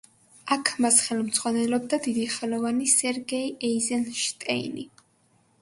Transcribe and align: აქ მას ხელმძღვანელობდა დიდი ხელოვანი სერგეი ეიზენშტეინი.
აქ 0.53 0.71
მას 0.85 0.97
ხელმძღვანელობდა 1.09 1.99
დიდი 2.07 2.25
ხელოვანი 2.37 2.91
სერგეი 2.95 3.55
ეიზენშტეინი. 3.71 4.91